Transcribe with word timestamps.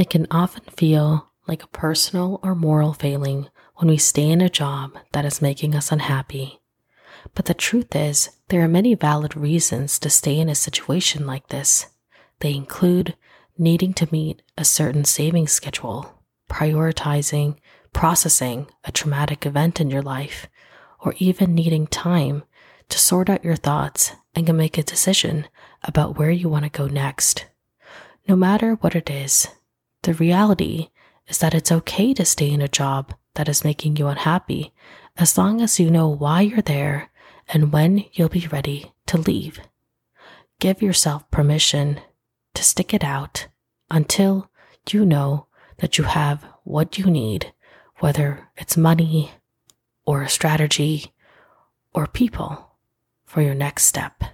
It 0.00 0.08
can 0.08 0.26
often 0.30 0.64
feel 0.78 1.28
like 1.46 1.62
a 1.62 1.66
personal 1.66 2.40
or 2.42 2.54
moral 2.54 2.94
failing 2.94 3.48
when 3.76 3.88
we 3.88 3.98
stay 3.98 4.30
in 4.30 4.40
a 4.40 4.48
job 4.48 4.96
that 5.12 5.26
is 5.26 5.42
making 5.42 5.74
us 5.74 5.92
unhappy. 5.92 6.62
But 7.34 7.44
the 7.44 7.52
truth 7.52 7.94
is, 7.94 8.30
there 8.48 8.62
are 8.62 8.68
many 8.68 8.94
valid 8.94 9.36
reasons 9.36 9.98
to 9.98 10.08
stay 10.08 10.38
in 10.38 10.48
a 10.48 10.54
situation 10.54 11.26
like 11.26 11.48
this. 11.48 11.88
They 12.38 12.54
include 12.54 13.14
needing 13.58 13.92
to 13.92 14.08
meet 14.10 14.40
a 14.56 14.64
certain 14.64 15.04
saving 15.04 15.48
schedule, 15.48 16.14
prioritizing, 16.48 17.58
processing 17.92 18.68
a 18.84 18.92
traumatic 18.92 19.44
event 19.44 19.82
in 19.82 19.90
your 19.90 20.00
life, 20.00 20.46
or 21.00 21.14
even 21.18 21.54
needing 21.54 21.86
time 21.86 22.44
to 22.88 22.98
sort 22.98 23.28
out 23.28 23.44
your 23.44 23.54
thoughts 23.56 24.12
and 24.34 24.46
can 24.46 24.56
make 24.56 24.78
a 24.78 24.82
decision 24.82 25.46
about 25.82 26.16
where 26.16 26.30
you 26.30 26.48
want 26.48 26.64
to 26.64 26.70
go 26.70 26.86
next. 26.86 27.44
No 28.26 28.34
matter 28.34 28.76
what 28.76 28.96
it 28.96 29.10
is, 29.10 29.46
the 30.02 30.14
reality 30.14 30.88
is 31.28 31.38
that 31.38 31.54
it's 31.54 31.72
okay 31.72 32.12
to 32.14 32.24
stay 32.24 32.50
in 32.50 32.60
a 32.60 32.68
job 32.68 33.14
that 33.34 33.48
is 33.48 33.64
making 33.64 33.96
you 33.96 34.08
unhappy 34.08 34.72
as 35.16 35.36
long 35.38 35.60
as 35.60 35.78
you 35.78 35.90
know 35.90 36.08
why 36.08 36.40
you're 36.40 36.62
there 36.62 37.10
and 37.48 37.72
when 37.72 38.04
you'll 38.12 38.28
be 38.28 38.46
ready 38.48 38.92
to 39.06 39.18
leave. 39.18 39.60
Give 40.58 40.82
yourself 40.82 41.30
permission 41.30 42.00
to 42.54 42.62
stick 42.62 42.92
it 42.92 43.04
out 43.04 43.48
until 43.90 44.50
you 44.90 45.04
know 45.04 45.46
that 45.78 45.98
you 45.98 46.04
have 46.04 46.44
what 46.64 46.98
you 46.98 47.06
need, 47.06 47.52
whether 47.98 48.48
it's 48.56 48.76
money 48.76 49.32
or 50.04 50.22
a 50.22 50.28
strategy 50.28 51.12
or 51.94 52.06
people 52.06 52.76
for 53.24 53.42
your 53.42 53.54
next 53.54 53.84
step. 53.84 54.24